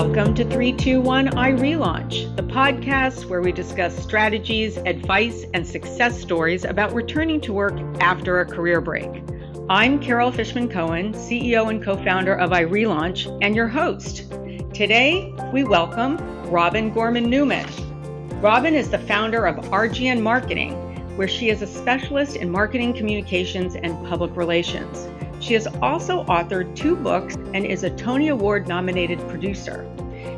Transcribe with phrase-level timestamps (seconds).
[0.00, 6.94] Welcome to 321 iRelaunch, the podcast where we discuss strategies, advice, and success stories about
[6.94, 9.10] returning to work after a career break.
[9.68, 14.30] I'm Carol Fishman Cohen, CEO and co founder of iRelaunch, and your host.
[14.72, 16.16] Today, we welcome
[16.48, 17.66] Robin Gorman Newman.
[18.40, 20.74] Robin is the founder of RGN Marketing,
[21.16, 25.08] where she is a specialist in marketing communications and public relations.
[25.48, 29.90] She has also authored two books and is a Tony Award nominated producer.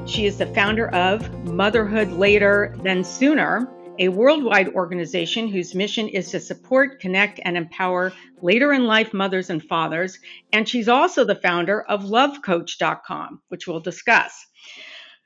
[0.06, 6.30] She is the founder of Motherhood Later Than Sooner, a worldwide organization whose mission is
[6.30, 10.16] to support, connect, and empower later in life mothers and fathers.
[10.52, 14.46] And she's also the founder of lovecoach.com, which we'll discuss.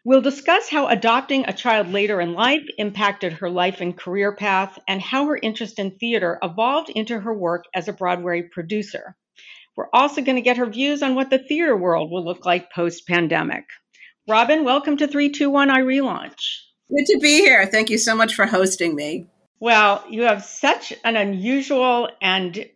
[0.03, 4.79] We'll discuss how adopting a child later in life impacted her life and career path,
[4.89, 9.15] and how her interest in theater evolved into her work as a Broadway producer.
[9.77, 12.73] We're also going to get her views on what the theater world will look like
[12.73, 13.65] post pandemic.
[14.29, 16.61] Robin, welcome to 321 iRelaunch.
[16.89, 17.67] Good to be here.
[17.67, 19.27] Thank you so much for hosting me.
[19.59, 22.67] Well, you have such an unusual and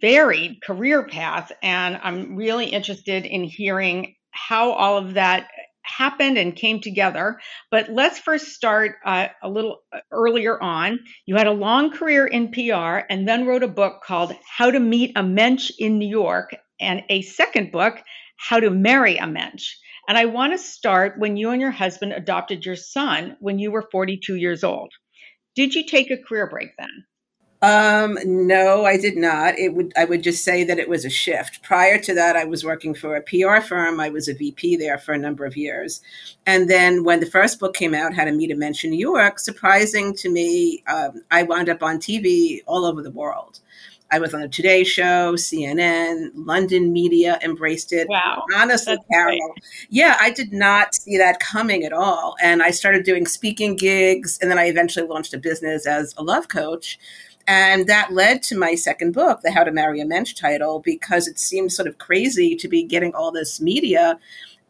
[0.00, 5.48] varied career path, and I'm really interested in hearing how all of that
[5.88, 7.38] happened and came together.
[7.70, 11.00] But let's first start uh, a little uh, earlier on.
[11.26, 14.80] You had a long career in PR and then wrote a book called How to
[14.80, 18.00] Meet a Mensch in New York, and a second book,
[18.36, 19.74] How to Marry a Mensch.
[20.08, 23.70] And I want to start when you and your husband adopted your son when you
[23.70, 24.92] were 42 years old.
[25.54, 27.04] Did you take a career break then?
[27.60, 29.58] Um, no, I did not.
[29.58, 31.62] It would I would just say that it was a shift.
[31.62, 33.98] Prior to that, I was working for a PR firm.
[33.98, 36.00] I was a VP there for a number of years.
[36.46, 38.98] And then when the first book came out, How to Meet a Mensch in New
[38.98, 43.58] York, surprising to me, um, I wound up on TV all over the world.
[44.10, 48.08] I was on the Today Show, CNN, London media embraced it.
[48.08, 48.44] Wow.
[48.56, 49.36] Honestly, That's Carol.
[49.36, 49.64] great.
[49.90, 52.36] Yeah, I did not see that coming at all.
[52.42, 56.22] And I started doing speaking gigs, and then I eventually launched a business as a
[56.22, 56.98] love coach.
[57.46, 61.26] And that led to my second book, the How to Marry a Mensch title, because
[61.26, 64.18] it seemed sort of crazy to be getting all this media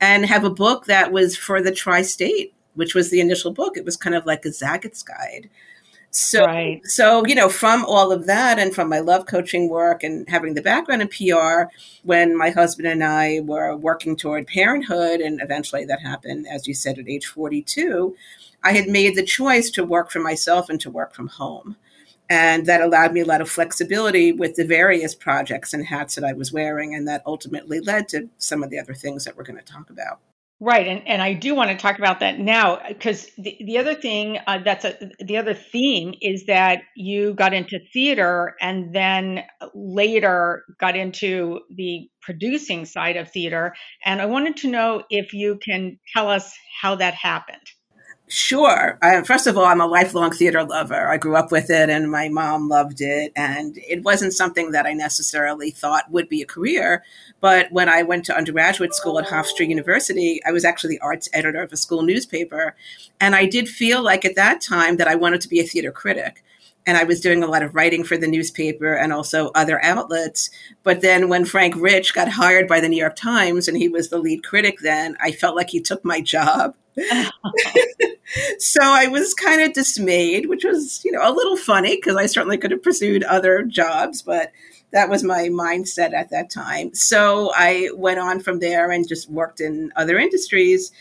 [0.01, 3.77] and have a book that was for the tri state, which was the initial book.
[3.77, 5.51] It was kind of like a Zagat's guide.
[6.11, 6.81] So, Right.
[6.85, 10.55] so you know, from all of that, and from my love coaching work, and having
[10.55, 11.71] the background in PR,
[12.03, 16.75] when my husband and I were working toward parenthood, and eventually that happened, as you
[16.75, 18.17] said, at age forty-two,
[18.63, 21.77] I had made the choice to work for myself and to work from home,
[22.31, 26.25] and that allowed me a lot of flexibility with the various projects and hats that
[26.25, 29.45] I was wearing, and that ultimately led to some of the other things that we're
[29.45, 30.21] going to talk about.
[30.61, 33.95] Right, and, and I do want to talk about that now because the, the other
[33.95, 39.45] thing uh, that's a, the other theme is that you got into theater and then
[39.73, 43.73] later got into the producing side of theater.
[44.05, 46.53] And I wanted to know if you can tell us
[46.83, 47.63] how that happened.
[48.31, 48.99] Sure.
[49.01, 51.09] I, first of all, I'm a lifelong theater lover.
[51.09, 53.33] I grew up with it and my mom loved it.
[53.35, 57.03] And it wasn't something that I necessarily thought would be a career.
[57.41, 61.31] But when I went to undergraduate school at Hofstra University, I was actually the arts
[61.33, 62.77] editor of a school newspaper.
[63.19, 65.91] And I did feel like at that time that I wanted to be a theater
[65.91, 66.45] critic
[66.87, 70.51] and I was doing a lot of writing for the newspaper and also other outlets.
[70.83, 74.09] But then when Frank Rich got hired by the New York Times and he was
[74.09, 76.75] the lead critic then, I felt like he took my job.
[78.59, 82.27] So I was kind of dismayed, which was, you know, a little funny because I
[82.27, 84.53] certainly could have pursued other jobs, but
[84.93, 86.95] that was my mindset at that time.
[86.95, 90.93] So I went on from there and just worked in other industries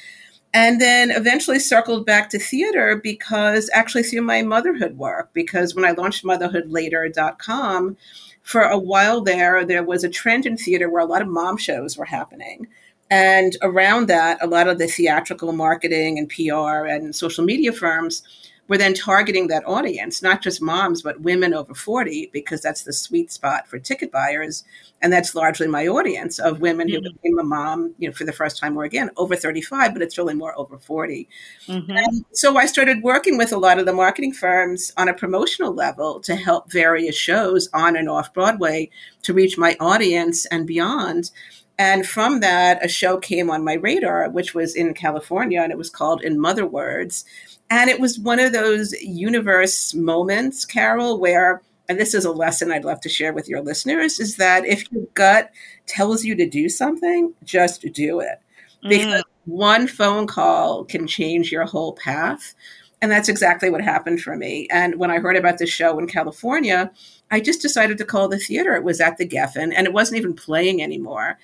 [0.54, 5.86] and then eventually circled back to theater because actually through my motherhood work because when
[5.86, 7.98] i launched motherhoodlater.com
[8.44, 11.58] for a while there there was a trend in theater where a lot of mom
[11.58, 12.68] shows were happening
[13.10, 18.24] and around that a lot of the theatrical marketing and pr and social media firms
[18.70, 22.92] were then targeting that audience, not just moms, but women over 40, because that's the
[22.92, 24.66] sweet spot for ticket buyers.
[25.02, 27.14] And that's largely my audience of women who Mhm.
[27.14, 30.18] became a mom, you know, for the first time or again over 35, but it's
[30.18, 31.30] really more over 40.
[31.68, 31.98] Mhm.
[31.98, 35.74] And so I started working with a lot of the marketing firms on a promotional
[35.74, 38.90] level to help various shows on and off Broadway
[39.24, 41.32] to reach my audience and beyond.
[41.80, 45.78] And from that, a show came on my radar, which was in California, and it
[45.78, 47.24] was called In Mother Words.
[47.70, 52.72] And it was one of those universe moments, Carol, where, and this is a lesson
[52.72, 55.52] I'd love to share with your listeners, is that if your gut
[55.86, 58.40] tells you to do something, just do it.
[58.84, 58.90] Mm.
[58.90, 62.56] Because one phone call can change your whole path.
[63.02, 64.68] And that's exactly what happened for me.
[64.72, 66.92] And when I heard about this show in California,
[67.30, 68.74] I just decided to call the theater.
[68.74, 71.38] It was at the Geffen and it wasn't even playing anymore.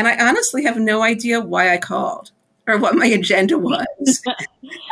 [0.00, 2.30] And I honestly have no idea why I called.
[2.66, 4.22] or what my agenda was.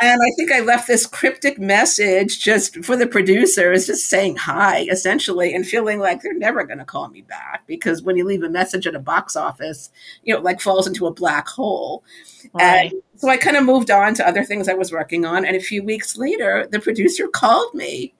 [0.01, 4.85] and I think I left this cryptic message just for the producers, just saying hi,
[4.91, 8.43] essentially, and feeling like they're never going to call me back because when you leave
[8.43, 9.89] a message at a box office,
[10.23, 12.03] you know, like falls into a black hole.
[12.53, 12.91] Right.
[12.91, 15.43] And so I kind of moved on to other things I was working on.
[15.43, 18.13] And a few weeks later, the producer called me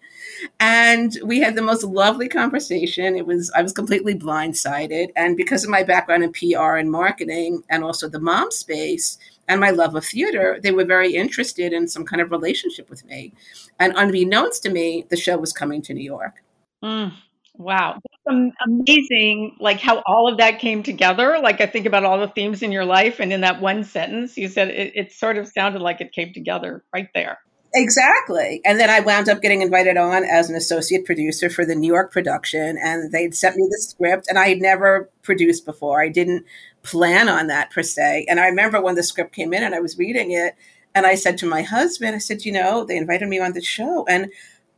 [0.59, 3.15] and we had the most lovely conversation.
[3.15, 7.63] It was I was completely blindsided, and because of my background in PR and marketing,
[7.69, 11.87] and also the mom space and my love of theater, they were very interested in
[11.87, 13.33] some kind of relationship with me.
[13.79, 16.43] And unbeknownst to me, the show was coming to New York.
[16.83, 17.13] Mm.
[17.59, 17.99] Wow.
[18.27, 21.39] Amazing, like how all of that came together.
[21.41, 24.37] Like I think about all the themes in your life, and in that one sentence,
[24.37, 27.39] you said it, it sort of sounded like it came together right there.
[27.73, 28.61] Exactly.
[28.65, 31.87] And then I wound up getting invited on as an associate producer for the New
[31.87, 32.77] York production.
[32.81, 36.01] And they'd sent me the script, and I had never produced before.
[36.01, 36.45] I didn't
[36.81, 38.25] plan on that per se.
[38.27, 40.55] And I remember when the script came in and I was reading it,
[40.95, 43.61] and I said to my husband, I said, you know, they invited me on the
[43.61, 44.31] show, and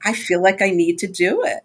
[0.04, 1.62] I feel like I need to do it.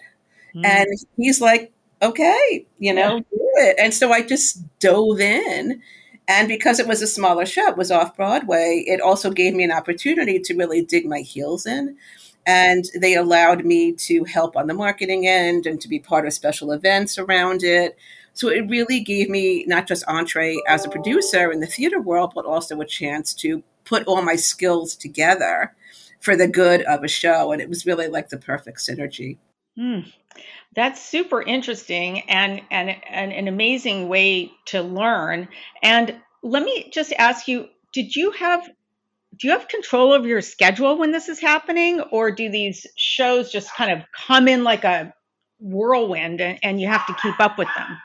[0.55, 0.65] Mm.
[0.65, 0.87] And
[1.17, 3.21] he's like, okay, you know, yeah.
[3.21, 3.77] do it.
[3.79, 5.81] And so I just dove in
[6.29, 9.65] and because it was a smaller show, it was off Broadway, it also gave me
[9.65, 11.97] an opportunity to really dig my heels in.
[12.45, 16.33] And they allowed me to help on the marketing end and to be part of
[16.33, 17.97] special events around it.
[18.35, 22.33] So it really gave me not just entree as a producer in the theater world,
[22.35, 25.75] but also a chance to put all my skills together
[26.21, 27.51] for the good of a show.
[27.53, 29.39] And it was really like the perfect synergy.
[29.79, 30.11] Mm,
[30.75, 35.49] that's super interesting and, and and an amazing way to learn.
[35.83, 38.69] And let me just ask you, did you have
[39.39, 43.53] do you have control of your schedule when this is happening or do these shows
[43.53, 45.13] just kind of come in like a
[45.61, 47.99] whirlwind and, and you have to keep up with them?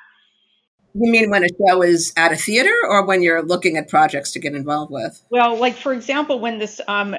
[0.94, 4.32] You mean when a show is at a theater or when you're looking at projects
[4.32, 5.24] to get involved with?
[5.30, 7.16] Well, like for example, when this um,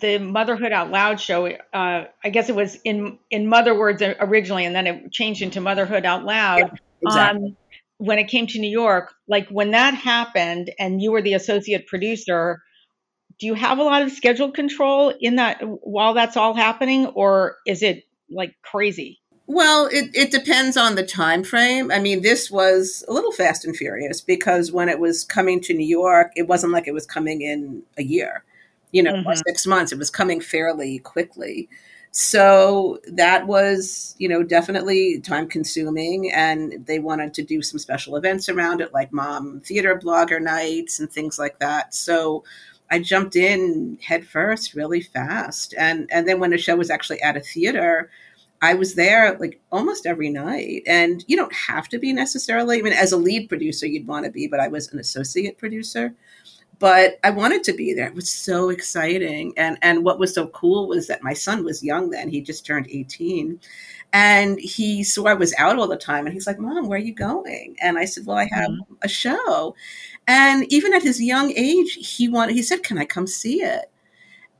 [0.00, 4.66] the Motherhood Out Loud show, uh, I guess it was in in Mother Words originally,
[4.66, 6.58] and then it changed into Motherhood Out Loud.
[6.58, 7.48] Yeah, exactly.
[7.48, 7.56] Um,
[7.98, 11.86] when it came to New York, like when that happened, and you were the associate
[11.86, 12.62] producer,
[13.38, 17.56] do you have a lot of schedule control in that while that's all happening, or
[17.66, 19.20] is it like crazy?
[19.46, 21.90] Well, it, it depends on the time frame.
[21.90, 25.74] I mean, this was a little fast and furious because when it was coming to
[25.74, 28.42] New York, it wasn't like it was coming in a year,
[28.92, 29.28] you know, mm-hmm.
[29.28, 29.92] or six months.
[29.92, 31.68] It was coming fairly quickly.
[32.10, 36.32] So that was, you know, definitely time consuming.
[36.32, 41.00] And they wanted to do some special events around it, like mom theater blogger nights
[41.00, 41.92] and things like that.
[41.92, 42.44] So
[42.90, 45.74] I jumped in head first really fast.
[45.76, 48.10] And and then when the show was actually at a theater,
[48.62, 50.82] I was there like almost every night.
[50.86, 54.24] And you don't have to be necessarily, I mean, as a lead producer, you'd want
[54.24, 56.14] to be, but I was an associate producer.
[56.78, 58.08] But I wanted to be there.
[58.08, 59.54] It was so exciting.
[59.56, 62.28] And and what was so cool was that my son was young then.
[62.28, 63.60] He just turned 18.
[64.12, 66.26] And he saw I was out all the time.
[66.26, 67.76] And he's like, Mom, where are you going?
[67.80, 68.94] And I said, Well, I have mm-hmm.
[69.02, 69.76] a show.
[70.26, 73.90] And even at his young age, he wanted, he said, Can I come see it?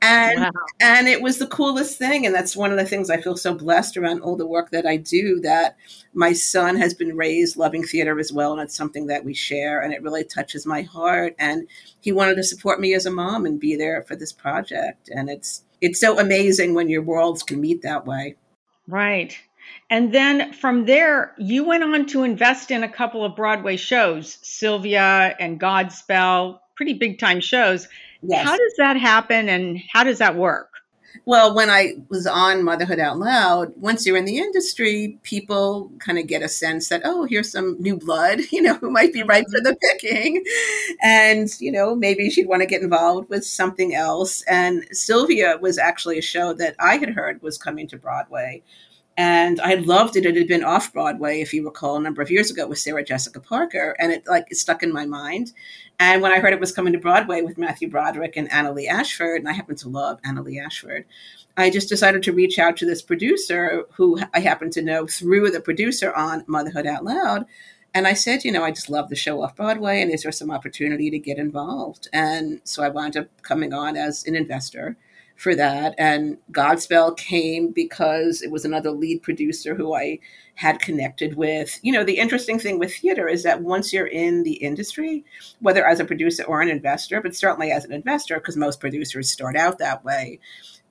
[0.05, 0.51] And wow.
[0.81, 3.53] and it was the coolest thing and that's one of the things i feel so
[3.53, 5.75] blessed around all the work that i do that
[6.13, 9.81] my son has been raised loving theater as well and it's something that we share
[9.81, 11.67] and it really touches my heart and
[12.01, 15.29] he wanted to support me as a mom and be there for this project and
[15.29, 18.35] it's it's so amazing when your worlds can meet that way.
[18.87, 19.37] Right.
[19.89, 24.37] And then from there you went on to invest in a couple of broadway shows
[24.41, 27.87] sylvia and godspell pretty big time shows
[28.27, 28.45] Yes.
[28.45, 30.69] How does that happen and how does that work?
[31.27, 36.19] Well, when I was on Motherhood Out Loud, once you're in the industry, people kind
[36.19, 39.23] of get a sense that, oh, here's some new blood, you know, who might be
[39.23, 39.97] ripe for the mm-hmm.
[39.99, 40.43] picking.
[41.01, 44.43] And, you know, maybe she'd want to get involved with something else.
[44.43, 48.61] And Sylvia was actually a show that I had heard was coming to Broadway.
[49.17, 50.25] And I loved it.
[50.25, 53.03] It had been off Broadway, if you recall, a number of years ago with Sarah
[53.03, 55.53] Jessica Parker, and it like it stuck in my mind.
[55.99, 59.39] And when I heard it was coming to Broadway with Matthew Broderick and Annaleigh Ashford,
[59.39, 61.05] and I happen to love Annaleigh Ashford,
[61.57, 65.51] I just decided to reach out to this producer who I happen to know through
[65.51, 67.45] the producer on Motherhood Out Loud.
[67.93, 70.31] And I said, you know, I just love the show off Broadway, and is there
[70.33, 72.09] some opportunity to get involved?
[72.11, 74.97] And so I wound up coming on as an investor
[75.35, 75.95] for that.
[75.97, 80.19] And Godspell came because it was another lead producer who I
[80.55, 81.79] had connected with.
[81.81, 85.25] You know, the interesting thing with theater is that once you're in the industry,
[85.59, 89.29] whether as a producer or an investor, but certainly as an investor, because most producers
[89.29, 90.39] start out that way,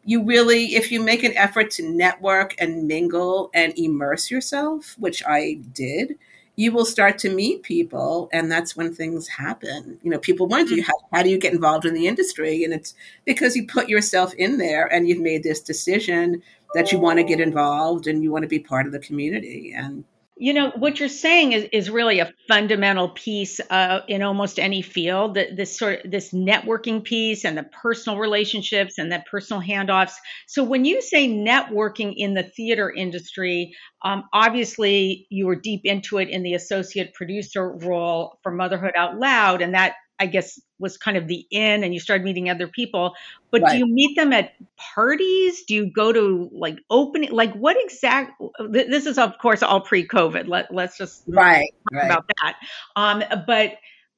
[0.05, 5.23] you really, if you make an effort to network and mingle and immerse yourself, which
[5.27, 6.19] I did,
[6.57, 9.99] you will start to meet people and that's when things happen.
[10.03, 10.83] You know people wonder mm-hmm.
[10.83, 12.65] how, how do you get involved in the industry?
[12.65, 12.95] And it's
[13.25, 16.43] because you put yourself in there and you've made this decision
[16.75, 19.73] that you want to get involved and you want to be part of the community.
[19.77, 20.05] And
[20.37, 24.83] you know what you're saying is, is really a fundamental piece uh, in almost any
[24.83, 25.35] field.
[25.35, 30.15] This sort of this networking piece and the personal relationships and the personal handoffs.
[30.49, 33.75] So when you say networking in the theater industry,
[34.05, 39.19] um, obviously you were deep into it in the associate producer role for Motherhood Out
[39.19, 42.69] Loud, and that I guess was kind of the in and you started meeting other
[42.69, 43.15] people.
[43.51, 43.73] But right.
[43.73, 45.65] do you meet them at parties?
[45.65, 48.41] Do you go to like opening like what exact
[48.71, 50.49] this is of course all pre-COVID.
[50.49, 52.07] Let let's just right, talk right.
[52.07, 52.57] about that.
[52.97, 53.73] Um but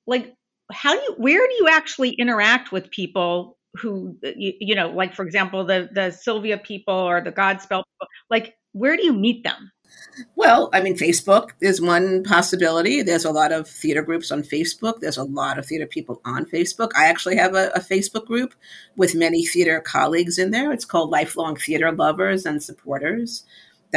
[0.06, 0.34] like
[0.72, 5.14] how do you where do you actually interact with people who you, you know like
[5.14, 9.44] for example the the Sylvia people or the Godspell people like where do you meet
[9.44, 9.72] them?
[10.34, 13.02] Well, I mean, Facebook is one possibility.
[13.02, 15.00] There's a lot of theater groups on Facebook.
[15.00, 16.90] There's a lot of theater people on Facebook.
[16.96, 18.54] I actually have a, a Facebook group
[18.96, 20.72] with many theater colleagues in there.
[20.72, 23.44] It's called Lifelong Theater Lovers and Supporters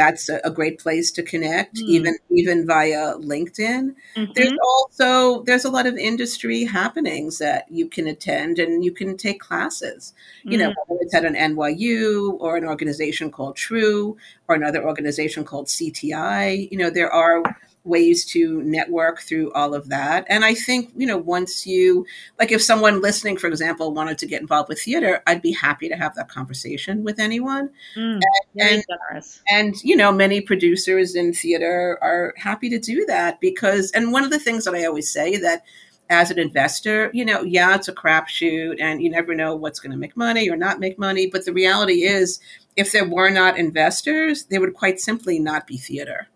[0.00, 1.88] that's a, a great place to connect mm.
[1.96, 3.02] even even via
[3.32, 4.32] linkedin mm-hmm.
[4.34, 9.14] there's also there's a lot of industry happenings that you can attend and you can
[9.16, 10.60] take classes you mm.
[10.60, 14.16] know whether it's at an nyu or an organization called TRU
[14.48, 17.42] or another organization called cti you know there are
[17.84, 20.26] ways to network through all of that.
[20.28, 22.06] And I think, you know, once you,
[22.38, 25.88] like if someone listening, for example, wanted to get involved with theater, I'd be happy
[25.88, 27.70] to have that conversation with anyone.
[27.96, 28.22] Mm, and,
[28.58, 29.42] and, generous.
[29.48, 34.24] And, you know, many producers in theater are happy to do that because, and one
[34.24, 35.64] of the things that I always say that,
[36.10, 39.92] as an investor, you know, yeah, it's a crapshoot and you never know what's going
[39.92, 41.28] to make money or not make money.
[41.28, 42.40] But the reality is,
[42.74, 46.26] if there were not investors, there would quite simply not be theater.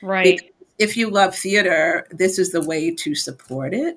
[0.00, 0.40] Right.
[0.40, 3.96] Because if you love theater, this is the way to support it.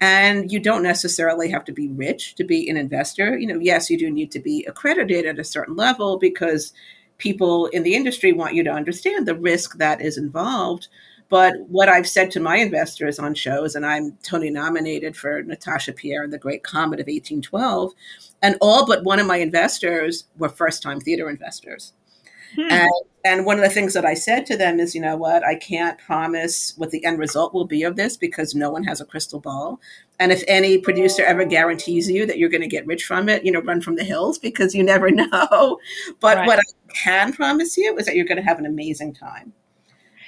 [0.00, 3.38] And you don't necessarily have to be rich to be an investor.
[3.38, 6.72] You know, yes, you do need to be accredited at a certain level because
[7.18, 10.88] people in the industry want you to understand the risk that is involved.
[11.28, 15.92] But what I've said to my investors on shows, and I'm Tony nominated for Natasha
[15.92, 17.92] Pierre and the Great Comet of 1812,
[18.42, 21.94] and all but one of my investors were first time theater investors.
[22.54, 22.70] Hmm.
[22.70, 22.90] And,
[23.24, 25.56] and one of the things that I said to them is, you know what, I
[25.56, 29.04] can't promise what the end result will be of this because no one has a
[29.04, 29.80] crystal ball.
[30.18, 33.44] And if any producer ever guarantees you that you're going to get rich from it,
[33.44, 35.78] you know, run from the hills because you never know.
[36.20, 36.46] But right.
[36.46, 39.52] what I can promise you is that you're going to have an amazing time.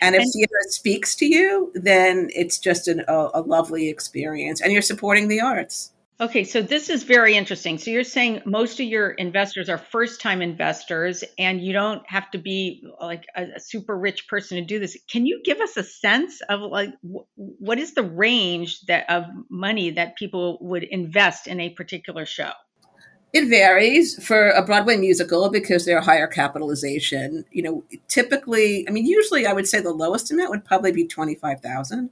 [0.00, 4.60] And if and, theater speaks to you, then it's just an, a, a lovely experience
[4.60, 5.92] and you're supporting the arts.
[6.20, 7.78] Okay, so this is very interesting.
[7.78, 12.28] So you're saying most of your investors are first time investors and you don't have
[12.32, 14.96] to be like a, a, super rich person to do this.
[15.08, 19.90] Can you give us a sense of like what is the range that of money
[19.90, 22.50] that people would invest in a particular show?
[23.32, 27.44] It varies for a Broadway musical because they're higher capitalization.
[27.52, 31.06] You know, typically, I mean, usually I would say the lowest amount would probably be
[31.06, 32.10] 25,000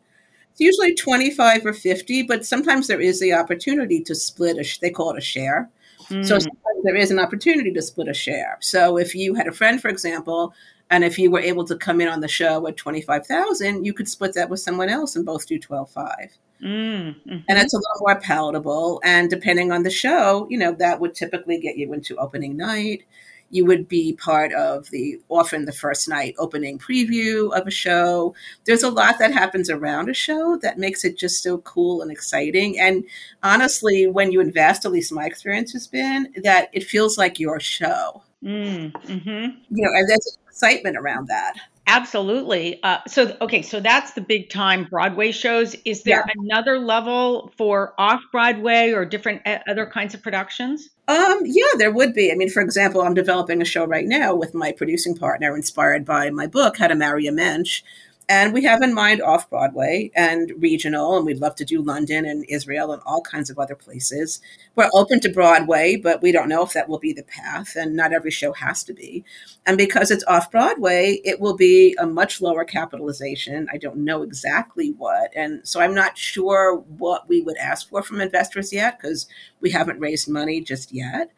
[0.56, 4.90] it's usually 25 or 50, but sometimes there is the opportunity to split a, they
[4.90, 5.68] call it a share.
[6.08, 6.26] Mm.
[6.26, 8.56] So sometimes there is an opportunity to split a share.
[8.60, 10.54] So if you had a friend, for example,
[10.88, 14.08] and if you were able to come in on the show at 25,000, you could
[14.08, 16.30] split that with someone else and both do 12.5.
[16.62, 17.36] Mm, mm-hmm.
[17.48, 19.02] And it's a little more palatable.
[19.04, 23.02] And depending on the show, you know, that would typically get you into opening night
[23.50, 28.34] you would be part of the often the first night opening preview of a show.
[28.64, 32.10] There's a lot that happens around a show that makes it just so cool and
[32.10, 32.78] exciting.
[32.78, 33.04] And
[33.42, 37.60] honestly, when you invest, at least my experience has been that it feels like your
[37.60, 38.22] show.
[38.42, 39.28] Mm, mm-hmm.
[39.28, 41.54] You know, and there's excitement around that.
[41.88, 42.82] Absolutely.
[42.82, 45.76] Uh, so, okay, so that's the big time Broadway shows.
[45.84, 46.34] Is there yeah.
[46.36, 50.90] another level for off Broadway or different uh, other kinds of productions?
[51.06, 52.32] Um, yeah, there would be.
[52.32, 56.04] I mean, for example, I'm developing a show right now with my producing partner, inspired
[56.04, 57.82] by my book, How to Marry a Mensch,
[58.28, 62.24] and we have in mind off Broadway and regional, and we'd love to do London
[62.24, 64.40] and Israel and all kinds of other places.
[64.74, 67.94] We're open to Broadway, but we don't know if that will be the path, and
[67.94, 69.24] not every show has to be.
[69.64, 73.68] And because it's off Broadway, it will be a much lower capitalization.
[73.72, 75.30] I don't know exactly what.
[75.36, 79.28] And so I'm not sure what we would ask for from investors yet because
[79.60, 81.30] we haven't raised money just yet.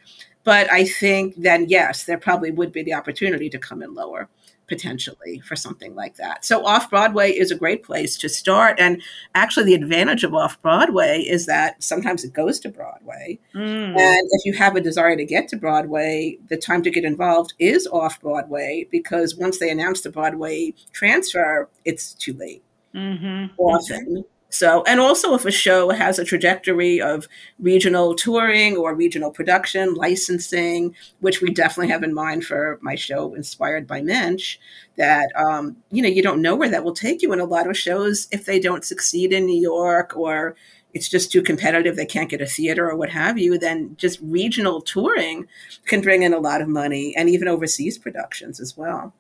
[0.49, 4.31] But I think then, yes, there probably would be the opportunity to come in lower
[4.67, 6.43] potentially for something like that.
[6.43, 8.81] So off Broadway is a great place to start.
[8.81, 9.03] And
[9.35, 13.39] actually, the advantage of off Broadway is that sometimes it goes to Broadway.
[13.55, 13.99] Mm.
[13.99, 17.53] And if you have a desire to get to Broadway, the time to get involved
[17.59, 22.65] is off Broadway because once they announce the Broadway transfer, it's too late.
[22.95, 23.55] mm-hmm.
[23.61, 24.25] often.
[24.51, 27.29] So, and also if a show has a trajectory of
[27.59, 33.35] regional touring or regional production, licensing, which we definitely have in mind for my show
[33.35, 34.57] inspired by Mensch,
[34.97, 37.31] that, um, you know, you don't know where that will take you.
[37.33, 40.57] And a lot of shows, if they don't succeed in New York or
[40.95, 44.19] it's just too competitive, they can't get a theater or what have you, then just
[44.23, 45.47] regional touring
[45.85, 49.13] can bring in a lot of money and even overseas productions as well.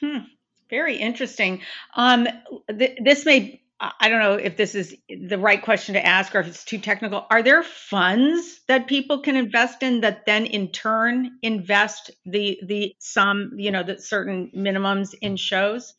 [0.00, 0.18] Hmm.
[0.68, 1.60] Very interesting.
[1.94, 2.26] Um,
[2.68, 6.40] th- this may I don't know if this is the right question to ask or
[6.40, 7.26] if it's too technical.
[7.30, 12.94] Are there funds that people can invest in that then in turn invest the the
[13.00, 15.94] sum, you know, the certain minimums in shows?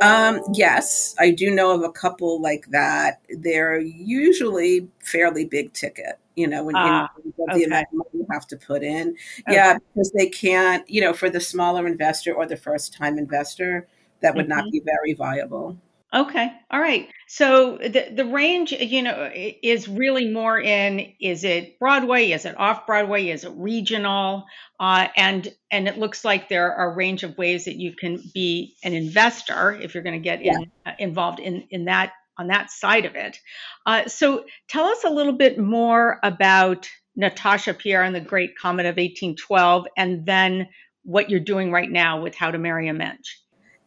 [0.00, 3.20] Um, yes, I do know of a couple like that.
[3.28, 7.58] They're usually fairly big ticket, you know, when ah, you know, okay.
[7.58, 9.16] the amount of money you have to put in.
[9.40, 9.56] Okay.
[9.56, 13.86] Yeah, because they can't, you know, for the smaller investor or the first time investor,
[14.22, 14.56] that would mm-hmm.
[14.60, 15.76] not be very viable.
[16.14, 16.50] Okay.
[16.70, 17.08] All right.
[17.26, 22.58] So the the range, you know, is really more in is it Broadway, is it
[22.58, 24.46] off Broadway, is it regional,
[24.80, 28.22] uh, and and it looks like there are a range of ways that you can
[28.32, 30.54] be an investor if you're going to get yeah.
[30.56, 33.38] in, uh, involved in in that on that side of it.
[33.84, 38.86] Uh, so tell us a little bit more about Natasha Pierre and the Great Comet
[38.86, 40.68] of 1812, and then
[41.02, 43.36] what you're doing right now with How to Marry a Mensch.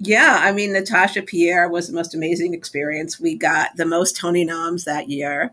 [0.04, 3.20] Yeah, I mean, Natasha Pierre was the most amazing experience.
[3.20, 5.52] We got the most Tony noms that year,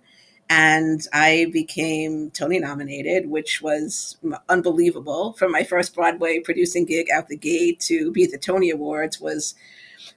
[0.49, 4.17] and I became Tony nominated, which was
[4.49, 5.35] unbelievable.
[5.35, 9.21] From my first Broadway producing gig out the gate to be at the Tony Awards
[9.21, 9.55] was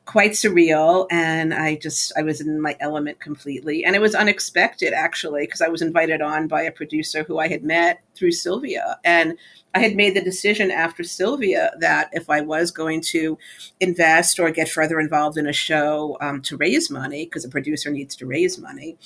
[0.05, 3.86] quite surreal and i just i was in my element completely.
[3.86, 7.48] And it was unexpected actually because i was invited on by a producer who i
[7.48, 9.00] had met through sylvia.
[9.03, 9.38] And
[9.75, 13.38] i had made the decision after sylvia that if i was going to
[13.79, 17.91] invest or get further involved in a show um, to raise money because a producer
[17.91, 18.98] needs to raise money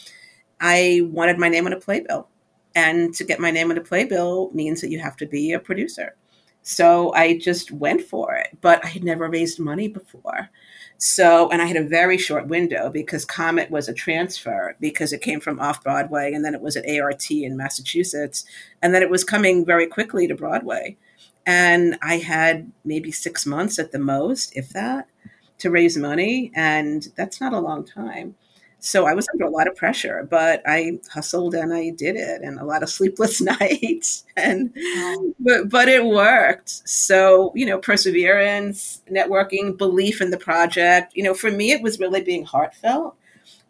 [0.61, 2.29] i wanted my name on a playbill.
[2.75, 5.59] And to get my name on a playbill means that you have to be a
[5.59, 6.15] producer.
[6.61, 10.49] So I just went for it, but I had never raised money before.
[10.97, 15.21] So, and I had a very short window because Comet was a transfer because it
[15.21, 18.45] came from off Broadway and then it was at ART in Massachusetts.
[18.81, 20.97] And then it was coming very quickly to Broadway.
[21.45, 25.07] And I had maybe six months at the most, if that,
[25.59, 26.51] to raise money.
[26.55, 28.35] And that's not a long time.
[28.85, 32.43] So I was under a lot of pressure, but I hustled and I did it,
[32.43, 34.71] and a lot of sleepless nights, and
[35.39, 36.87] but but it worked.
[36.87, 41.15] So you know, perseverance, networking, belief in the project.
[41.15, 43.15] You know, for me, it was really being heartfelt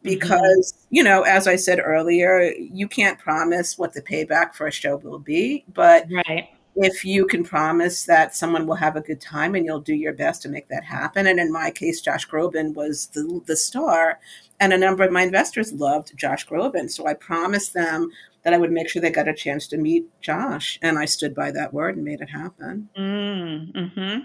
[0.04, 0.96] because mm-hmm.
[0.96, 4.98] you know, as I said earlier, you can't promise what the payback for a show
[4.98, 9.56] will be, but right if you can promise that someone will have a good time
[9.56, 11.26] and you'll do your best to make that happen.
[11.26, 14.20] And in my case, Josh Groban was the, the star.
[14.60, 16.92] And a number of my investors loved Josh Groban.
[16.92, 18.12] So I promised them
[18.44, 20.78] that I would make sure they got a chance to meet Josh.
[20.82, 22.90] And I stood by that word and made it happen.
[22.98, 24.20] Mm-hmm.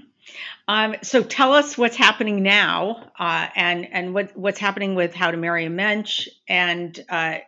[0.69, 5.31] Um, so tell us what's happening now uh, and, and what, what's happening with How
[5.31, 6.29] to Marry a Mensch.
[6.49, 7.39] And, uh,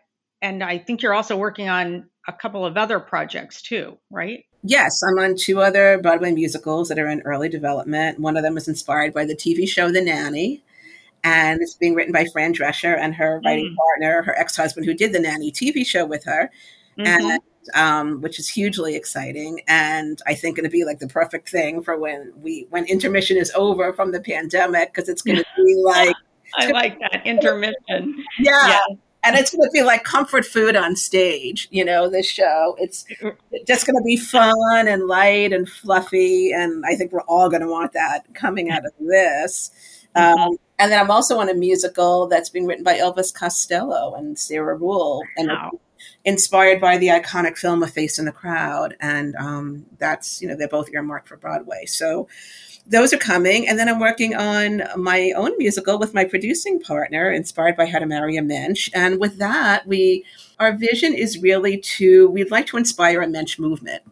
[0.41, 4.45] and I think you're also working on a couple of other projects too, right?
[4.63, 8.21] Yes, I'm on two other Broadway musicals that are in early development.
[8.21, 10.63] One of them was inspired by the TV show The Nanny
[11.25, 13.77] and it's being written by Fran Drescher and her writing mm.
[13.77, 16.51] partner, her ex husband, who did the nanny TV show with her,
[16.99, 17.07] mm-hmm.
[17.07, 17.41] and
[17.75, 19.61] um, which is hugely exciting.
[19.69, 23.37] And I think going to be like the perfect thing for when we when intermission
[23.37, 26.17] is over from the pandemic because it's going to be like
[26.57, 28.25] I like that intermission.
[28.39, 28.69] yeah.
[28.69, 28.97] yeah.
[29.25, 32.77] And it's going to be like comfort food on stage, you know, this show.
[32.79, 33.05] It's
[33.67, 36.53] just going to be fun and light and fluffy.
[36.53, 39.71] And I think we're all going to want that coming out of this.
[40.17, 40.41] Mm-hmm.
[40.41, 44.37] Um, and then I'm also on a musical that's being written by Elvis Costello and
[44.37, 45.71] Sarah Ruhl, and wow.
[46.25, 48.97] Inspired by the iconic film A Face in the Crowd.
[49.01, 51.87] And um, that's, you know, they're both earmarked for Broadway.
[51.87, 52.29] So
[52.87, 53.69] those are coming.
[53.69, 57.99] And then I'm working on my own musical with my producing partner, inspired by How
[57.99, 58.91] to Marry a Mensch.
[58.95, 60.25] And with that, we,
[60.59, 64.03] our vision is really to, we'd like to inspire a Mensch movement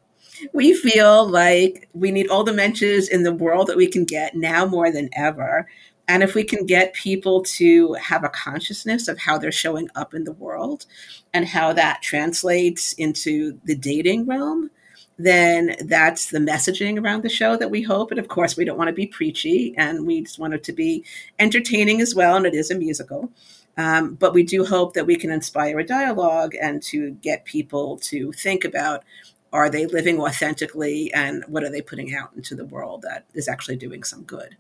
[0.53, 4.35] we feel like we need all the mensches in the world that we can get
[4.35, 5.69] now more than ever.
[6.11, 10.13] And if we can get people to have a consciousness of how they're showing up
[10.13, 10.87] in the world
[11.33, 14.73] and how that translates into the dating realm,
[15.19, 18.11] then that's the messaging around the show that we hope.
[18.11, 20.73] And of course, we don't want to be preachy and we just want it to
[20.73, 21.05] be
[21.39, 22.35] entertaining as well.
[22.35, 23.31] And it is a musical.
[23.77, 27.99] Um, but we do hope that we can inspire a dialogue and to get people
[27.99, 29.05] to think about
[29.53, 33.47] are they living authentically and what are they putting out into the world that is
[33.47, 34.57] actually doing some good.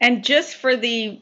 [0.00, 1.20] And just for the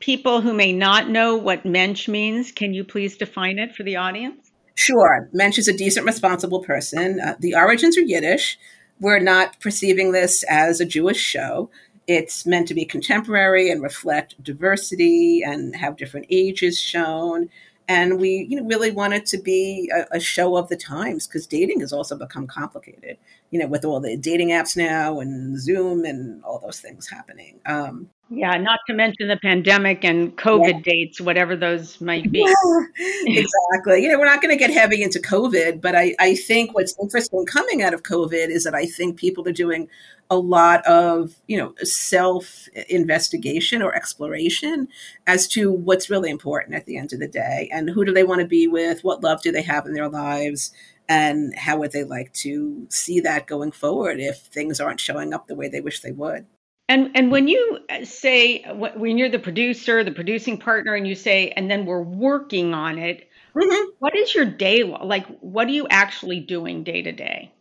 [0.00, 3.96] people who may not know what mensch means, can you please define it for the
[3.96, 4.50] audience?
[4.74, 5.28] Sure.
[5.32, 7.20] Mensch is a decent, responsible person.
[7.20, 8.58] Uh, the origins are Yiddish.
[9.00, 11.70] We're not perceiving this as a Jewish show.
[12.06, 17.50] It's meant to be contemporary and reflect diversity and have different ages shown
[17.88, 21.26] and we you know really want it to be a, a show of the times
[21.26, 23.16] because dating has also become complicated
[23.50, 27.58] you know with all the dating apps now and zoom and all those things happening
[27.66, 30.80] um, yeah, not to mention the pandemic and COVID yeah.
[30.80, 32.40] dates, whatever those might be.
[32.40, 34.02] Yeah, exactly.
[34.02, 36.94] You know, we're not going to get heavy into COVID, but I, I think what's
[37.00, 39.88] interesting coming out of COVID is that I think people are doing
[40.30, 44.88] a lot of, you know, self investigation or exploration
[45.26, 48.24] as to what's really important at the end of the day and who do they
[48.24, 50.72] want to be with, what love do they have in their lives,
[51.08, 55.46] and how would they like to see that going forward if things aren't showing up
[55.46, 56.46] the way they wish they would.
[56.90, 61.14] And and when you uh, say when you're the producer, the producing partner, and you
[61.14, 63.90] say, and then we're working on it, mm-hmm.
[63.98, 65.26] what is your day like?
[65.40, 67.52] What are you actually doing day to day?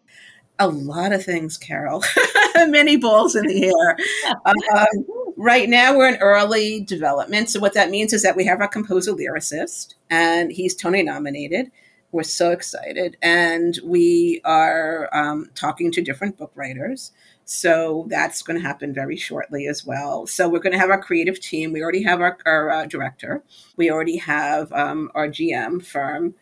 [0.59, 2.03] A lot of things, Carol.
[2.55, 3.65] Many balls in the
[4.35, 4.45] air.
[4.45, 7.49] um, right now, we're in early development.
[7.49, 11.71] So what that means is that we have our composer lyricist, and he's Tony nominated.
[12.11, 17.11] We're so excited, and we are um, talking to different book writers.
[17.45, 20.25] So that's going to happen very shortly as well.
[20.25, 21.71] So we're going to have our creative team.
[21.71, 23.43] We already have our, our uh, director.
[23.77, 26.33] We already have um, our GM firm.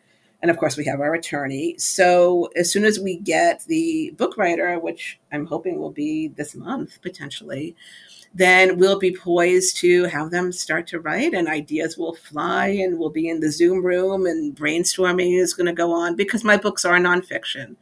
[0.45, 1.73] And of course, we have our attorney.
[1.79, 6.53] So as soon as we get the book writer, which I'm hoping will be this
[6.53, 7.75] month potentially,
[8.31, 12.99] then we'll be poised to have them start to write and ideas will fly and
[12.99, 16.57] we'll be in the Zoom room and brainstorming is going to go on because my
[16.57, 17.75] books are nonfiction.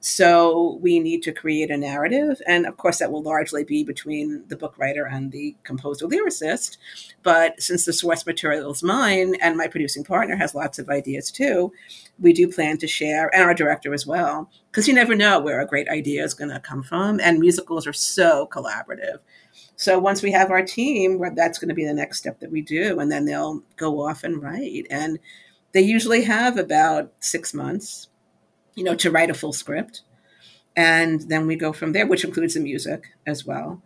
[0.00, 2.40] So we need to create a narrative.
[2.46, 6.76] And of course, that will largely be between the book writer and the composer lyricist.
[7.22, 11.30] But since the source material is mine and my producing partner has lots of ideas
[11.30, 11.72] too,
[12.20, 15.60] we do plan to share, and our director as well, because you never know where
[15.60, 17.20] a great idea is going to come from.
[17.20, 19.18] And musicals are so collaborative.
[19.76, 22.62] So once we have our team, that's going to be the next step that we
[22.62, 22.98] do.
[22.98, 24.86] And then they'll go off and write.
[24.90, 25.18] And
[25.72, 28.08] they usually have about six months
[28.78, 30.02] you know, to write a full script.
[30.76, 33.82] And then we go from there, which includes the music as well.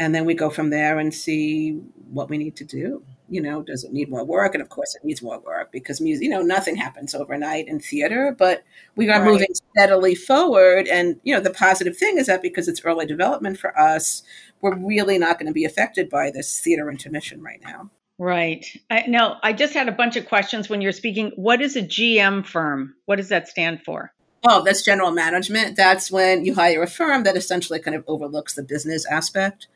[0.00, 1.72] And then we go from there and see
[2.10, 3.04] what we need to do.
[3.28, 4.54] You know, does it need more work?
[4.54, 7.80] And of course, it needs more work because music, you know, nothing happens overnight in
[7.80, 8.64] theater, but
[8.96, 9.30] we are right.
[9.30, 10.88] moving steadily forward.
[10.88, 14.22] And, you know, the positive thing is that because it's early development for us,
[14.62, 17.90] we're really not going to be affected by this theater intermission right now.
[18.18, 18.66] Right.
[18.90, 21.32] I, now, I just had a bunch of questions when you're speaking.
[21.36, 22.94] What is a GM firm?
[23.04, 24.12] What does that stand for?
[24.48, 25.76] Oh, that's general management.
[25.76, 29.68] That's when you hire a firm that essentially kind of overlooks the business aspect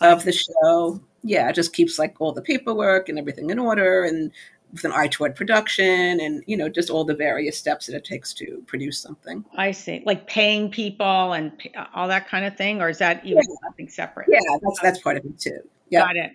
[0.00, 1.00] of the show.
[1.22, 4.32] Yeah, it just keeps like all the paperwork and everything in order and
[4.72, 8.04] with an eye toward production and you know just all the various steps that it
[8.04, 11.52] takes to produce something i see like paying people and
[11.94, 13.54] all that kind of thing or is that even yeah.
[13.64, 16.06] something separate yeah that's that's part of it too yeah.
[16.06, 16.32] got it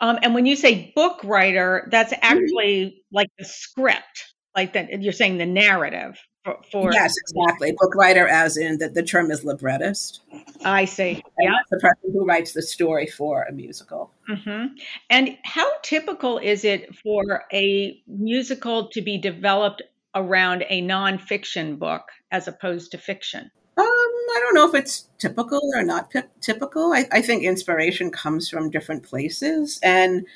[0.00, 2.24] um, and when you say book writer that's mm-hmm.
[2.24, 3.16] actually mm-hmm.
[3.16, 7.72] like the script like that you're saying the narrative for, for yes, exactly.
[7.72, 10.20] Book writer, as in that the term is librettist.
[10.64, 11.22] I see.
[11.40, 14.12] Yeah, the person who writes the story for a musical.
[14.30, 14.74] Mm-hmm.
[15.10, 19.82] And how typical is it for a musical to be developed
[20.14, 23.50] around a nonfiction book as opposed to fiction?
[23.78, 26.92] Um, I don't know if it's typical or not p- typical.
[26.92, 30.26] I, I think inspiration comes from different places, and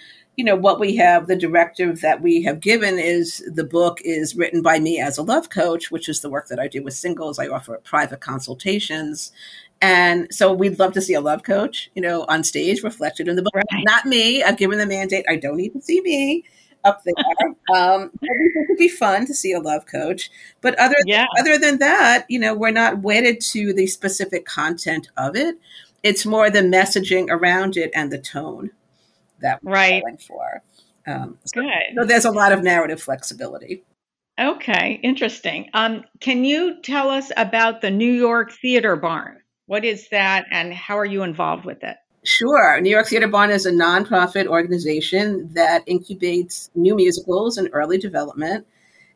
[0.40, 4.35] you know what we have the directive that we have given is the book is
[4.35, 6.94] written by me as a love coach which is the work that i do with
[6.94, 7.38] singles.
[7.38, 9.33] I offer private consultations.
[9.83, 13.37] And so we'd love to see a love coach you know on stage reflected in
[13.37, 13.55] the book.
[13.55, 13.85] Right.
[13.85, 14.42] not me.
[14.42, 15.26] I've given the mandate.
[15.29, 16.44] I don't need to see me
[16.85, 17.76] up there.
[17.76, 20.31] Um it would be fun to see a love coach.
[20.62, 21.26] But other yeah.
[21.38, 25.57] other than that you know we're not wedded to the specific content of it.
[26.03, 28.70] It's more the messaging around it and the tone
[29.40, 30.03] that we're right.
[30.03, 30.62] going for.
[31.07, 31.94] Um, so, Good.
[31.96, 33.83] So there's a lot of narrative flexibility.
[34.38, 35.68] Okay, interesting.
[35.74, 39.38] Um, can you tell us about the New York Theater Barn?
[39.66, 41.96] What is that, and how are you involved with it?
[42.24, 42.81] Sure.
[42.81, 48.66] New York Theater Barn is a nonprofit organization that incubates new musicals in early development.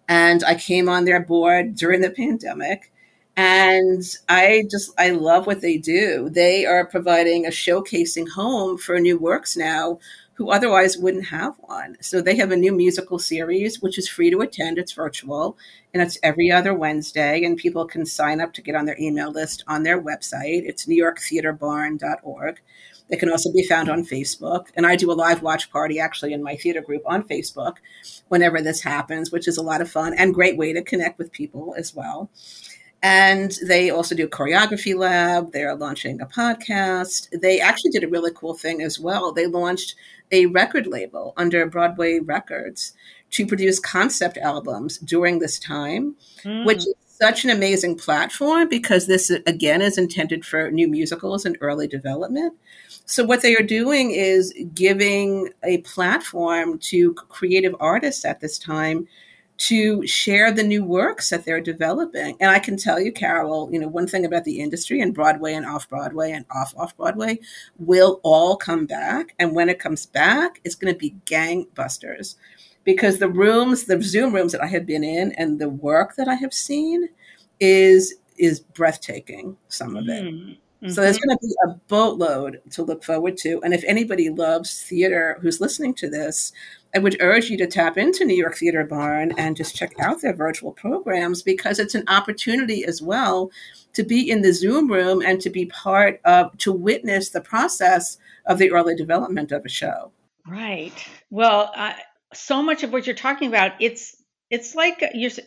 [0.09, 2.93] And I came on their board during the pandemic.
[3.37, 6.29] And I just, I love what they do.
[6.31, 9.99] They are providing a showcasing home for new works now
[10.35, 11.97] who otherwise wouldn't have one.
[12.01, 14.79] So they have a new musical series, which is free to attend.
[14.79, 15.57] It's virtual
[15.93, 17.45] and it's every other Wednesday.
[17.45, 20.63] And people can sign up to get on their email list on their website.
[20.65, 22.61] It's newyorktheaterbarn.org.
[23.09, 24.69] They can also be found on Facebook.
[24.77, 27.77] And I do a live watch party actually in my theater group on Facebook
[28.29, 31.31] whenever this happens, which is a lot of fun and great way to connect with
[31.33, 32.31] people as well.
[33.05, 35.53] And they also do a choreography lab.
[35.53, 37.29] They're launching a podcast.
[37.39, 39.31] They actually did a really cool thing as well.
[39.31, 39.95] They launched
[40.33, 42.95] a record label under Broadway Records
[43.33, 46.65] to produce concept albums during this time, mm.
[46.65, 51.59] which is such an amazing platform because this, again, is intended for new musicals and
[51.61, 52.55] early development.
[53.05, 59.09] So, what they are doing is giving a platform to creative artists at this time
[59.57, 62.37] to share the new works that they're developing.
[62.41, 65.55] And I can tell you, Carol, you know, one thing about the industry and Broadway
[65.55, 67.39] and off Broadway and off off Broadway
[67.79, 69.35] will all come back.
[69.39, 72.35] And when it comes back, it's going to be gangbusters
[72.83, 76.29] because the rooms, the Zoom rooms that I have been in and the work that
[76.29, 77.09] I have seen
[77.61, 80.25] is is breathtaking, some of it.
[80.25, 80.57] Mm.
[80.85, 80.93] Mm-hmm.
[80.93, 83.59] So there's going to be a boatload to look forward to.
[83.65, 86.53] And if anybody loves theater who's listening to this,
[86.95, 90.21] I would urge you to tap into New York Theater Barn and just check out
[90.21, 93.51] their virtual programs because it's an opportunity as well
[93.95, 98.19] to be in the Zoom room and to be part of, to witness the process
[98.45, 100.13] of the early development of a show.
[100.47, 100.93] Right.
[101.31, 101.95] Well, uh,
[102.35, 104.17] so much of what you're talking about, it's
[104.51, 105.03] it's like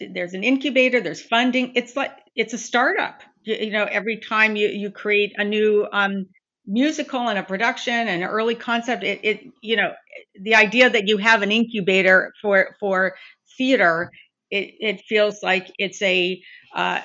[0.09, 1.73] there's an incubator, there's funding.
[1.75, 6.25] It's like it's a startup you, know every time you you create a new um,
[6.65, 9.93] musical and a production and an early concept it, it you know
[10.41, 13.15] the idea that you have an incubator for for
[13.57, 14.11] theater
[14.51, 16.41] it, it feels like it's a
[16.75, 17.01] uh,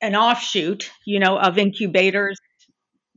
[0.00, 2.38] an offshoot you know of incubators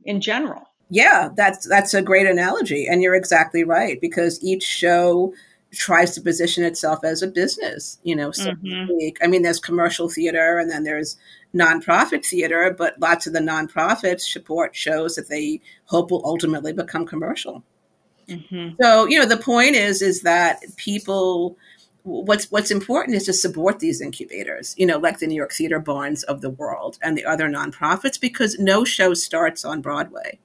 [0.04, 5.32] in general yeah that's that's a great analogy and you're exactly right because each show
[5.72, 9.08] tries to position itself as a business, you know, so mm-hmm.
[9.22, 11.16] I mean, there's commercial theater and then there's
[11.54, 17.06] nonprofit theater, but lots of the nonprofits support shows that they hope will ultimately become
[17.06, 17.64] commercial.
[18.28, 18.76] Mm-hmm.
[18.80, 21.56] So, you know, the point is, is that people,
[22.04, 25.80] what's what's important is to support these incubators, you know, like the New York Theater
[25.80, 30.38] Barns of the world and the other nonprofits, because no show starts on Broadway.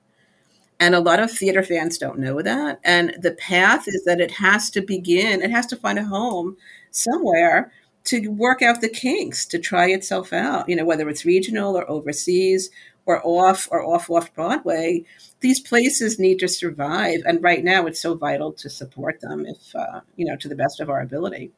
[0.80, 2.80] And a lot of theater fans don't know that.
[2.84, 6.58] And the path is that it has to begin, it has to find a home
[6.91, 7.72] somewhere
[8.06, 11.89] to work out the kinks, to try itself out, you know, whether it's regional or
[11.89, 12.70] overseas
[13.06, 15.04] or off or off off Broadway.
[15.41, 17.20] These places need to survive.
[17.26, 20.56] And right now it's so vital to support them if, uh, you know, to the
[20.56, 21.52] best of our ability.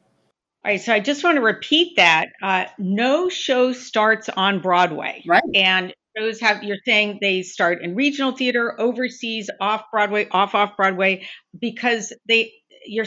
[0.64, 2.30] All right, so I just want to repeat that.
[2.42, 5.22] Uh, no show starts on Broadway.
[5.26, 5.42] Right.
[5.54, 10.76] And shows have you're saying they start in regional theater overseas off broadway off off
[10.76, 11.26] broadway
[11.58, 12.52] because they
[12.86, 13.06] you're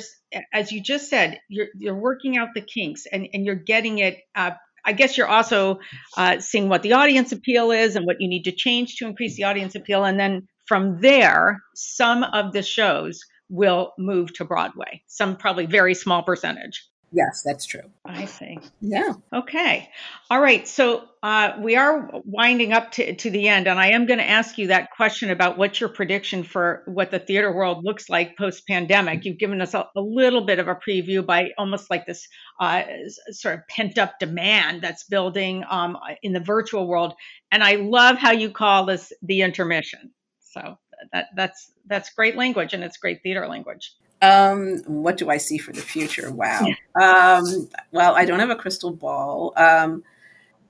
[0.53, 4.19] as you just said you're you're working out the kinks and and you're getting it
[4.35, 4.51] uh,
[4.83, 5.79] I guess you're also
[6.17, 9.35] uh, seeing what the audience appeal is and what you need to change to increase
[9.35, 10.03] the audience appeal.
[10.03, 15.93] And then from there, some of the shows will move to Broadway, some probably very
[15.93, 16.83] small percentage.
[17.13, 17.81] Yes, that's true.
[18.05, 18.57] I see.
[18.79, 19.13] Yeah.
[19.33, 19.89] Okay.
[20.29, 20.65] All right.
[20.65, 24.29] So uh, we are winding up to, to the end, and I am going to
[24.29, 28.37] ask you that question about what's your prediction for what the theater world looks like
[28.37, 29.25] post pandemic.
[29.25, 32.25] You've given us a, a, little bit of a preview by almost like this
[32.61, 32.83] uh,
[33.31, 37.13] sort of pent up demand that's building um, in the virtual world.
[37.51, 40.11] And I love how you call this the intermission.
[40.39, 40.77] So
[41.11, 43.93] that, that's that's great language, and it's great theater language.
[44.21, 46.31] Um, what do I see for the future?
[46.31, 46.67] Wow.
[47.01, 49.53] Um, well, I don't have a crystal ball.
[49.57, 50.03] Um,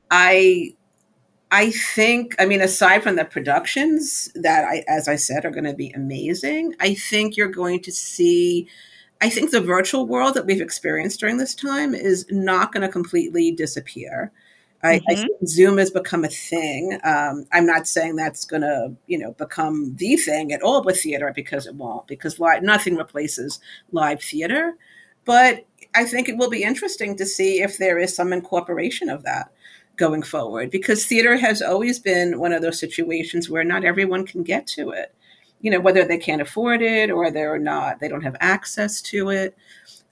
[0.09, 0.73] I
[1.51, 5.65] I think, I mean, aside from the productions that I, as I said, are going
[5.65, 8.67] to be amazing, I think you're going to see.
[9.19, 12.89] I think the virtual world that we've experienced during this time is not going to
[12.89, 14.31] completely disappear.
[14.83, 15.11] I, mm-hmm.
[15.11, 16.99] I think Zoom has become a thing.
[17.03, 20.99] Um, I'm not saying that's going to, you know, become the thing at all with
[21.01, 23.59] theater because it won't, because live, nothing replaces
[23.91, 24.73] live theater.
[25.23, 29.23] But I think it will be interesting to see if there is some incorporation of
[29.23, 29.51] that
[29.97, 34.41] going forward, because theater has always been one of those situations where not everyone can
[34.41, 35.13] get to it.
[35.59, 39.29] You know, whether they can't afford it or they're not, they don't have access to
[39.29, 39.55] it.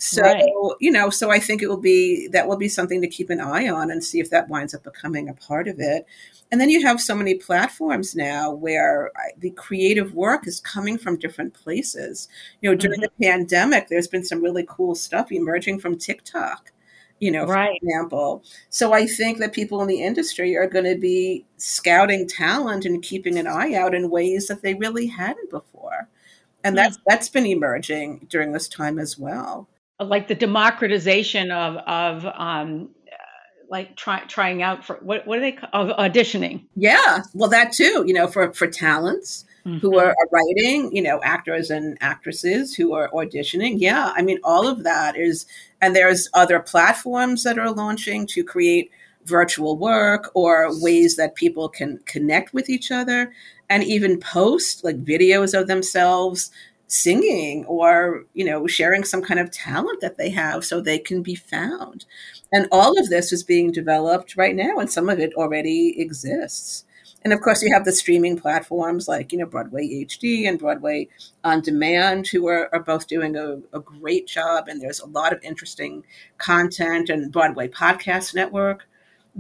[0.01, 0.49] So, right.
[0.79, 3.41] you know, so I think it will be that will be something to keep an
[3.41, 6.05] eye on and see if that winds up becoming a part of it.
[6.51, 11.19] And then you have so many platforms now where the creative work is coming from
[11.19, 12.29] different places.
[12.62, 13.13] You know, during mm-hmm.
[13.19, 16.71] the pandemic, there's been some really cool stuff emerging from TikTok,
[17.19, 17.67] you know, right.
[17.67, 18.43] for example.
[18.69, 23.03] So I think that people in the industry are going to be scouting talent and
[23.03, 26.07] keeping an eye out in ways that they really hadn't before.
[26.63, 29.67] And that's that's been emerging during this time as well
[29.99, 32.89] like the democratization of of um,
[33.69, 36.65] like try, trying out for what what are they of auditioning?
[36.75, 38.03] Yeah, well, that too.
[38.07, 39.45] You know, for for talents.
[39.65, 39.79] mm-hmm.
[39.79, 43.75] who are, are, writing, you know, actors and actresses who are auditioning.
[43.77, 45.45] Yeah, I mean, all of that is,
[45.81, 48.91] and there's other platforms that are launching to create
[49.25, 53.31] virtual work or ways that people can connect with each other
[53.69, 56.51] and even post like videos of themselves
[56.89, 61.21] singing or you know sharing some kind of talent that they have so they can
[61.21, 62.06] be found
[62.52, 66.84] and all of this is being developed right now and some of it already exists
[67.23, 71.10] and of course, you have the streaming platforms like, you know, Broadway HD and Broadway
[71.43, 74.67] On Demand, who are, are both doing a, a great job.
[74.67, 76.06] And there's a lot of interesting
[76.38, 77.10] content.
[77.10, 78.88] And Broadway Podcast Network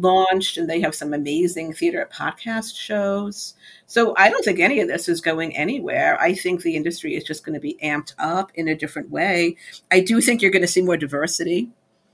[0.01, 3.53] launched, and they have some amazing theater podcast shows.
[3.85, 6.19] So I don't think any of this is going anywhere.
[6.19, 9.57] I think the industry is just going to be amped up in a different way.
[9.91, 11.69] I do think you're going to see more diversity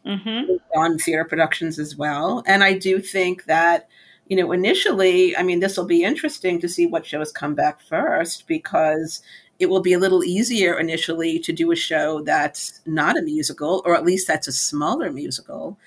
[0.05, 0.55] mm-hmm.
[0.77, 2.43] on theater productions as well.
[2.45, 3.87] And I do think that
[4.27, 7.79] you know, initially, I mean, this will be interesting to see what shows come back
[7.81, 9.21] first because
[9.59, 13.81] it will be a little easier initially to do a show that's not a musical,
[13.85, 15.77] or at least that's a smaller musical,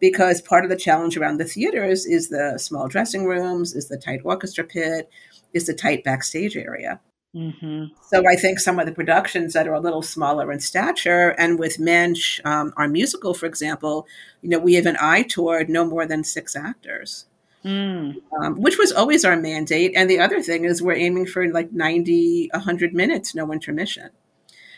[0.00, 3.96] because part of the challenge around the theaters is the small dressing rooms, is the
[3.96, 5.08] tight orchestra pit,
[5.52, 7.00] is the tight backstage area.
[7.34, 7.94] Mm-hmm.
[8.08, 11.58] So I think some of the productions that are a little smaller in stature, and
[11.58, 14.06] with Mensch, um, our musical, for example,
[14.40, 17.26] you know, we have an eye toward no more than six actors
[17.66, 18.16] mm.
[18.40, 19.92] um, which was always our mandate.
[19.94, 24.10] And the other thing is we're aiming for like 90, 100 minutes, no intermission.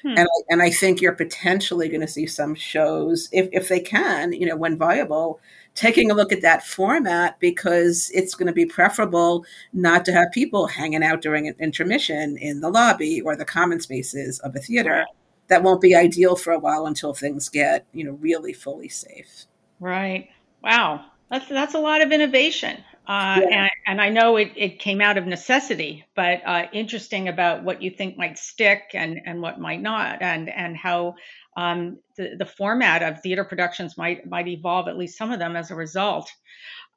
[0.03, 0.15] Hmm.
[0.17, 3.81] And, I, and I think you're potentially going to see some shows, if, if they
[3.81, 5.41] can, you know, when viable,
[5.75, 10.33] taking a look at that format because it's going to be preferable not to have
[10.33, 14.61] people hanging out during an intermission in the lobby or the common spaces of a
[14.61, 15.07] theater.
[15.49, 19.47] That won't be ideal for a while until things get, you know, really fully safe.
[19.81, 20.29] Right.
[20.63, 21.07] Wow.
[21.31, 23.63] That's that's a lot of innovation, uh, yeah.
[23.63, 27.81] and, and I know it, it came out of necessity, but uh, interesting about what
[27.81, 31.15] you think might stick and and what might not, and and how
[31.57, 35.57] um, the the format of theater productions might might evolve, at least some of them,
[35.57, 36.31] as a result.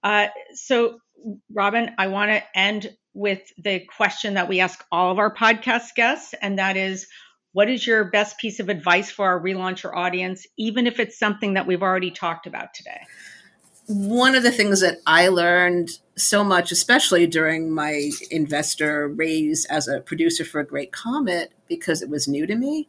[0.04, 1.00] Uh, so,
[1.54, 5.96] Robin, I want to end with the question that we ask all of our podcast
[5.96, 7.08] guests, and that is.
[7.54, 11.56] What is your best piece of advice for our relauncher audience, even if it's something
[11.56, 13.02] that we've already talked about today?
[13.92, 19.88] One of the things that I learned so much, especially during my investor raise as
[19.88, 22.88] a producer for a great comet, because it was new to me,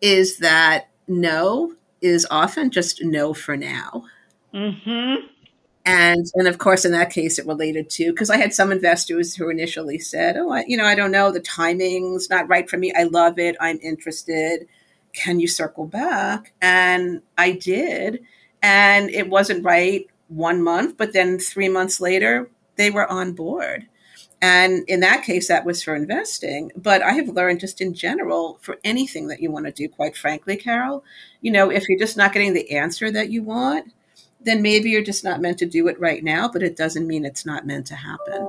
[0.00, 4.04] is that no is often just no for now.
[4.52, 5.26] Mm-hmm.
[5.86, 9.34] And and of course, in that case, it related to because I had some investors
[9.34, 12.78] who initially said, "Oh, I, you know, I don't know, the timing's not right for
[12.78, 12.92] me.
[12.96, 13.56] I love it.
[13.60, 14.66] I'm interested.
[15.12, 18.20] Can you circle back?" And I did,
[18.62, 23.86] and it wasn't right one month, but then three months later, they were on board.
[24.42, 26.70] And in that case, that was for investing.
[26.76, 30.16] But I have learned just in general for anything that you want to do, quite
[30.16, 31.02] frankly, Carol,
[31.40, 33.92] you know, if you're just not getting the answer that you want,
[34.42, 37.24] then maybe you're just not meant to do it right now, but it doesn't mean
[37.24, 38.46] it's not meant to happen.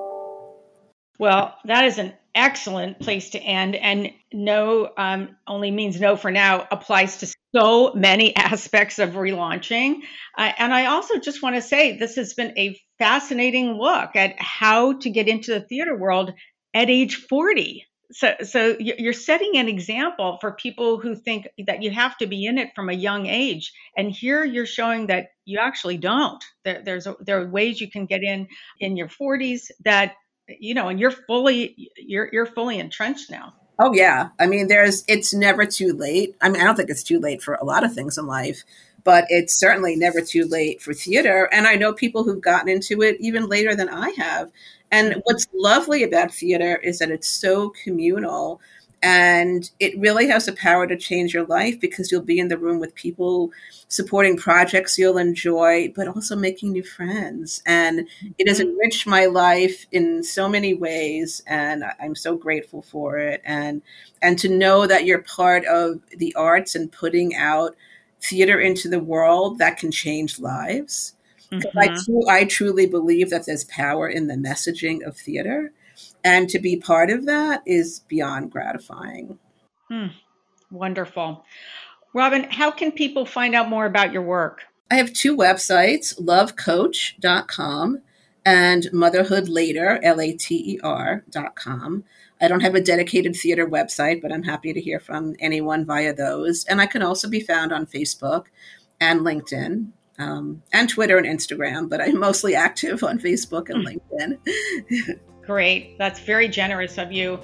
[1.18, 3.76] Well, that is an excellent place to end.
[3.76, 10.02] And no um, only means no for now applies to so many aspects of relaunching.
[10.38, 14.36] Uh, and I also just want to say this has been a fascinating look at
[14.40, 16.34] how to get into the theater world
[16.74, 17.86] at age 40.
[18.12, 22.46] So, so you're setting an example for people who think that you have to be
[22.46, 26.44] in it from a young age, and here you're showing that you actually don't.
[26.64, 28.48] There, there's a, there are ways you can get in
[28.80, 30.14] in your 40s that
[30.48, 33.54] you know, and you're fully you're you're fully entrenched now.
[33.78, 34.30] Oh yeah.
[34.40, 36.36] I mean there's it's never too late.
[36.42, 38.64] I mean I don't think it's too late for a lot of things in life,
[39.04, 43.02] but it's certainly never too late for theater and I know people who've gotten into
[43.02, 44.52] it even later than I have.
[44.92, 48.62] And what's lovely about theater is that it's so communal
[49.02, 52.58] and it really has the power to change your life because you'll be in the
[52.58, 53.52] room with people
[53.88, 57.62] supporting projects you'll enjoy, but also making new friends.
[57.66, 58.70] And it has mm-hmm.
[58.70, 63.42] enriched my life in so many ways, and I'm so grateful for it.
[63.46, 63.82] And
[64.22, 67.76] and to know that you're part of the arts and putting out
[68.22, 71.14] theater into the world that can change lives.
[71.52, 72.30] Mm-hmm.
[72.30, 75.72] I, I truly believe that there's power in the messaging of theater
[76.26, 79.38] and to be part of that is beyond gratifying.
[79.90, 80.08] Hmm.
[80.72, 81.46] Wonderful.
[82.14, 84.62] Robin, how can people find out more about your work?
[84.90, 88.02] I have two websites, lovecoach.com
[88.44, 92.04] and motherhoodlater, L-A-T-E-R.com.
[92.42, 96.14] I don't have a dedicated theater website, but I'm happy to hear from anyone via
[96.14, 96.66] those.
[96.66, 98.46] And I can also be found on Facebook
[99.00, 103.94] and LinkedIn um, and Twitter and Instagram, but I'm mostly active on Facebook and hmm.
[103.94, 105.20] LinkedIn.
[105.46, 105.98] Great.
[105.98, 107.40] That's very generous of you.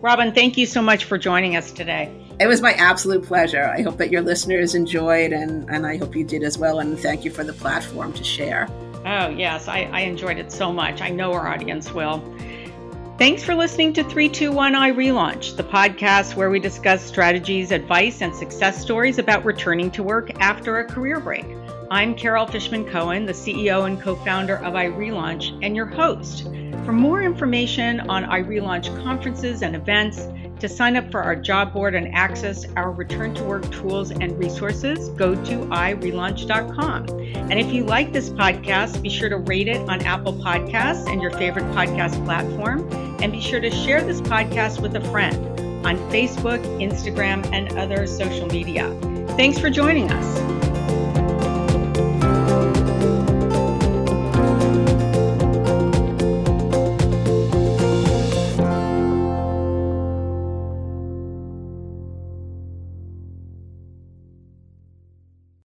[0.00, 2.12] Robin, thank you so much for joining us today.
[2.40, 3.64] It was my absolute pleasure.
[3.64, 6.80] I hope that your listeners enjoyed, and, and I hope you did as well.
[6.80, 8.68] And thank you for the platform to share.
[9.04, 11.00] Oh, yes, I, I enjoyed it so much.
[11.00, 12.22] I know our audience will.
[13.18, 18.80] Thanks for listening to 321 iRelaunch, the podcast where we discuss strategies, advice, and success
[18.80, 21.46] stories about returning to work after a career break.
[21.90, 26.46] I'm Carol Fishman Cohen, the CEO and co founder of iRelaunch, and your host.
[26.84, 30.26] For more information on iRelaunch conferences and events,
[30.62, 34.38] to sign up for our job board and access our return to work tools and
[34.38, 37.08] resources, go to irelaunch.com.
[37.34, 41.20] And if you like this podcast, be sure to rate it on Apple Podcasts and
[41.20, 42.88] your favorite podcast platform.
[43.20, 45.36] And be sure to share this podcast with a friend
[45.84, 48.96] on Facebook, Instagram, and other social media.
[49.36, 50.51] Thanks for joining us.